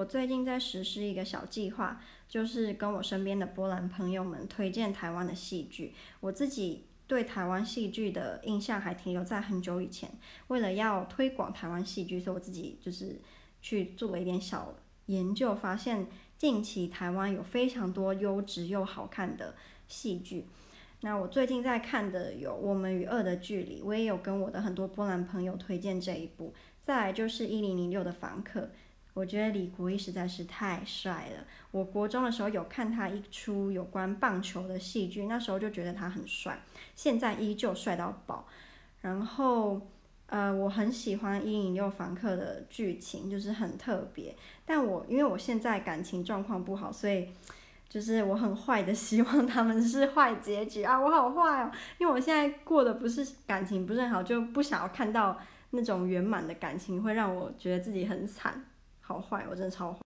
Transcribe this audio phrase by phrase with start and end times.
[0.00, 5.92] 我最近在实施一个小计划，就是跟我身边的波兰朋友们推荐台湾的戏剧。
[6.20, 10.10] 我自己对台湾戏剧的印象还停留在很久以前。
[10.48, 13.20] 为了要推广台湾戏剧，所以我自己就是
[13.60, 14.74] 去做了一点小
[15.04, 16.06] 研究，发现
[16.38, 19.54] 近期台湾有非常多优质又好看的
[19.86, 20.46] 戏剧。
[21.02, 26.54] 那我最近在看的有《我们与恶的距离》，我也有跟我的很多波兰朋友推荐这一部。
[26.80, 28.60] 再来就是《一零零六的房客》，
[29.14, 31.44] 我觉得李国毅实在是太帅了。
[31.70, 36.60] 我国中的时候有看他一出有关棒球的戏剧，那时候就觉得他很帅，
[36.94, 38.46] 现在依旧帅到爆。
[39.00, 39.80] 然后，
[40.26, 44.36] 呃，我很喜欢《一零六房客》的剧情，就是很特别。
[44.64, 47.28] 但我因为我现在感情状况不好，所以。
[47.90, 50.96] 就是我很坏的， 希望他们是坏结局啊！
[50.96, 55.36] 我好坏哦，因为我现在过的不是感情不是很好，就不想要看到
[55.70, 58.64] 那种圆满的感情，会让我觉得自己很惨，
[59.10, 59.98] 好坏，我真的超坏。